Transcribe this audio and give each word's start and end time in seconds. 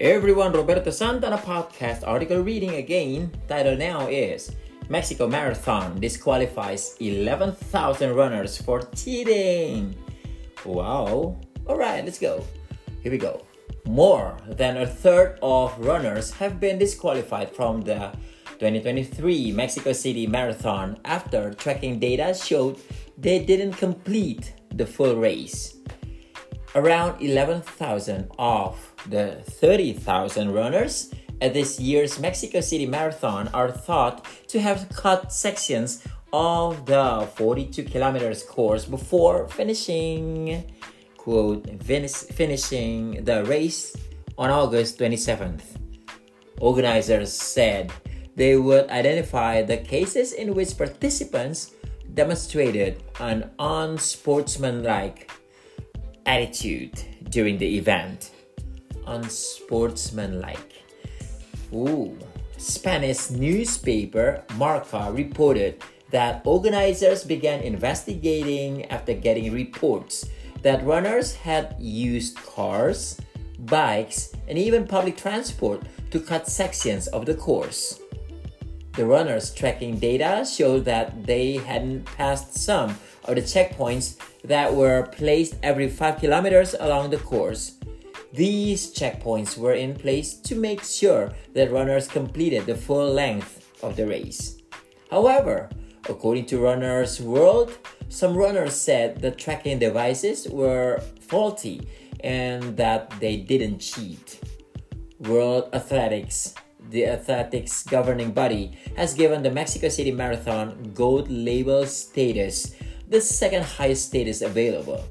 Everyone, 0.00 0.52
Roberto 0.52 0.90
Santana 0.90 1.38
podcast 1.38 2.02
article 2.04 2.40
reading 2.42 2.82
again. 2.82 3.30
Title 3.46 3.76
now 3.76 4.08
is 4.08 4.50
Mexico 4.88 5.28
Marathon 5.28 6.00
disqualifies 6.00 6.96
11,000 6.98 8.12
runners 8.12 8.60
for 8.60 8.82
cheating. 8.96 9.94
Wow. 10.64 11.38
All 11.68 11.78
right, 11.78 12.04
let's 12.04 12.18
go. 12.18 12.44
Here 13.04 13.12
we 13.12 13.18
go. 13.18 13.46
More 13.86 14.36
than 14.48 14.78
a 14.78 14.86
third 14.86 15.38
of 15.42 15.78
runners 15.78 16.32
have 16.32 16.58
been 16.58 16.76
disqualified 16.76 17.54
from 17.54 17.82
the 17.82 18.10
2023 18.58 19.52
Mexico 19.52 19.92
City 19.92 20.26
Marathon 20.26 20.98
after 21.04 21.54
tracking 21.54 22.00
data 22.00 22.34
showed 22.34 22.80
they 23.16 23.38
didn't 23.38 23.74
complete 23.74 24.54
the 24.74 24.86
full 24.86 25.14
race. 25.14 25.76
Around 26.74 27.22
11,000 27.22 28.30
of 28.36 28.94
the 29.08 29.42
30,000 29.48 30.52
runners 30.52 31.14
at 31.40 31.54
this 31.54 31.78
year's 31.78 32.18
Mexico 32.18 32.60
City 32.60 32.84
Marathon 32.84 33.46
are 33.54 33.70
thought 33.70 34.26
to 34.48 34.60
have 34.60 34.88
cut 34.88 35.32
sections 35.32 36.02
of 36.32 36.84
the 36.86 37.28
42 37.36 37.84
kilometers 37.84 38.42
course 38.42 38.86
before 38.86 39.46
finishing 39.46 40.64
quote 41.16 41.64
finishing 41.82 43.24
the 43.24 43.44
race 43.44 43.94
on 44.36 44.50
August 44.50 44.98
27th. 44.98 45.62
Organizers 46.60 47.32
said 47.32 47.92
they 48.34 48.56
would 48.56 48.90
identify 48.90 49.62
the 49.62 49.76
cases 49.76 50.32
in 50.32 50.54
which 50.54 50.76
participants 50.76 51.70
demonstrated 52.14 53.02
an 53.20 53.50
unsportsmanlike 53.60 55.30
attitude 56.26 57.02
during 57.30 57.58
the 57.58 57.76
event. 57.76 58.30
Unsportsmanlike. 59.06 60.82
Ooh. 61.72 62.16
Spanish 62.56 63.30
newspaper 63.30 64.42
Marca 64.56 65.10
reported 65.12 65.82
that 66.10 66.42
organizers 66.46 67.24
began 67.24 67.60
investigating 67.60 68.86
after 68.86 69.12
getting 69.12 69.52
reports 69.52 70.26
that 70.62 70.84
runners 70.86 71.34
had 71.34 71.76
used 71.78 72.36
cars, 72.36 73.20
bikes, 73.66 74.32
and 74.48 74.56
even 74.56 74.86
public 74.86 75.16
transport 75.16 75.82
to 76.10 76.20
cut 76.20 76.48
sections 76.48 77.06
of 77.08 77.26
the 77.26 77.34
course. 77.34 78.00
The 78.92 79.04
runners' 79.04 79.52
tracking 79.52 79.98
data 79.98 80.46
showed 80.48 80.84
that 80.84 81.26
they 81.26 81.56
hadn't 81.56 82.04
passed 82.04 82.54
some 82.54 82.96
of 83.24 83.36
the 83.36 83.42
checkpoints 83.42 84.16
that 84.44 84.74
were 84.74 85.08
placed 85.12 85.56
every 85.62 85.88
5 85.88 86.18
kilometers 86.18 86.74
along 86.78 87.10
the 87.10 87.18
course. 87.18 87.78
These 88.32 88.92
checkpoints 88.94 89.56
were 89.56 89.74
in 89.74 89.94
place 89.94 90.34
to 90.34 90.54
make 90.54 90.82
sure 90.82 91.32
that 91.54 91.70
runners 91.70 92.08
completed 92.08 92.66
the 92.66 92.74
full 92.74 93.12
length 93.12 93.72
of 93.82 93.96
the 93.96 94.06
race. 94.06 94.58
However, 95.10 95.70
according 96.08 96.46
to 96.46 96.58
Runners 96.58 97.20
World, 97.20 97.78
some 98.08 98.36
runners 98.36 98.74
said 98.74 99.20
the 99.20 99.30
tracking 99.30 99.78
devices 99.78 100.48
were 100.48 101.00
faulty 101.20 101.88
and 102.20 102.76
that 102.76 103.10
they 103.20 103.36
didn't 103.36 103.78
cheat. 103.78 104.40
World 105.20 105.70
Athletics 105.72 106.54
the 106.90 107.06
athletics 107.06 107.82
governing 107.82 108.30
body 108.30 108.72
has 108.96 109.14
given 109.14 109.42
the 109.42 109.50
Mexico 109.50 109.88
City 109.88 110.12
Marathon 110.12 110.92
gold 110.94 111.30
label 111.30 111.86
status, 111.86 112.74
the 113.08 113.20
second 113.20 113.64
highest 113.64 114.06
status 114.08 114.42
available. 114.42 115.04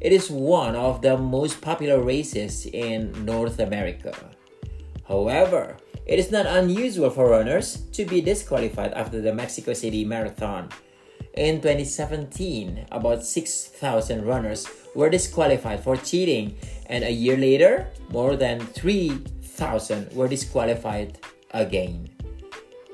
It 0.00 0.12
is 0.12 0.30
one 0.30 0.76
of 0.76 1.02
the 1.02 1.16
most 1.16 1.60
popular 1.60 2.00
races 2.00 2.66
in 2.66 3.24
North 3.24 3.58
America. 3.58 4.14
However, 5.08 5.76
it 6.04 6.18
is 6.18 6.30
not 6.30 6.46
unusual 6.46 7.10
for 7.10 7.30
runners 7.30 7.82
to 7.92 8.04
be 8.04 8.20
disqualified 8.20 8.92
after 8.92 9.20
the 9.20 9.34
Mexico 9.34 9.72
City 9.72 10.04
Marathon. 10.04 10.68
In 11.34 11.60
2017, 11.60 12.86
about 12.92 13.24
6,000 13.24 14.24
runners 14.24 14.66
were 14.94 15.10
disqualified 15.10 15.82
for 15.82 15.96
cheating, 15.96 16.56
and 16.86 17.04
a 17.04 17.10
year 17.10 17.36
later, 17.36 17.88
more 18.10 18.36
than 18.36 18.60
3 18.60 19.10
thousand 19.56 20.12
were 20.12 20.28
disqualified 20.28 21.18
again. 21.52 22.08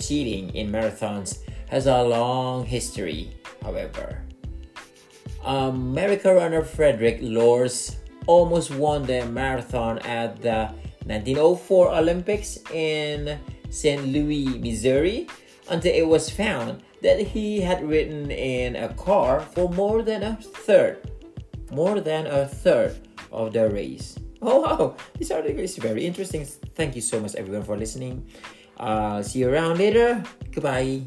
Cheating 0.00 0.54
in 0.54 0.70
marathons 0.70 1.42
has 1.68 1.86
a 1.86 2.02
long 2.02 2.64
history, 2.64 3.34
however. 3.62 4.22
American 5.44 6.36
runner 6.36 6.62
Frederick 6.62 7.18
Lorz 7.20 7.96
almost 8.26 8.70
won 8.70 9.04
the 9.04 9.26
marathon 9.26 9.98
at 10.00 10.40
the 10.40 10.72
1904 11.06 11.94
Olympics 11.94 12.58
in 12.72 13.38
St. 13.70 14.06
Louis, 14.08 14.58
Missouri, 14.58 15.28
until 15.68 15.94
it 15.94 16.06
was 16.06 16.30
found 16.30 16.82
that 17.02 17.20
he 17.20 17.60
had 17.60 17.86
ridden 17.86 18.30
in 18.30 18.76
a 18.76 18.88
car 18.94 19.40
for 19.40 19.68
more 19.70 20.02
than 20.02 20.22
a 20.22 20.36
third, 20.36 21.10
more 21.70 22.00
than 22.00 22.26
a 22.26 22.46
third 22.46 22.96
of 23.30 23.52
the 23.52 23.68
race. 23.70 24.18
Oh 24.46 24.60
wow, 24.60 24.96
this 25.18 25.30
article 25.30 25.64
is 25.64 25.78
very 25.78 26.04
interesting. 26.04 26.44
Thank 26.44 26.94
you 26.94 27.00
so 27.00 27.18
much 27.18 27.34
everyone 27.34 27.62
for 27.62 27.78
listening. 27.78 28.28
Uh, 28.76 29.22
see 29.22 29.38
you 29.38 29.48
around 29.48 29.78
later. 29.78 30.22
Goodbye. 30.52 31.04